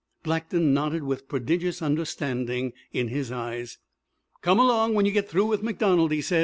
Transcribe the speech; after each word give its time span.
Blackton 0.23 0.73
nodded 0.73 1.03
with 1.03 1.27
prodigious 1.27 1.79
understanding 1.79 2.73
in 2.91 3.09
his 3.09 3.31
eyes. 3.31 3.77
"Come 4.41 4.57
along 4.59 4.95
when 4.95 5.05
you 5.05 5.11
get 5.11 5.29
through 5.29 5.45
with 5.45 5.61
MacDonald," 5.61 6.11
he 6.11 6.23
said. 6.23 6.39